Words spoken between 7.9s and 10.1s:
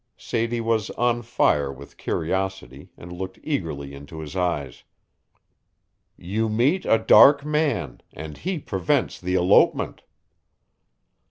and he prevents the elopement."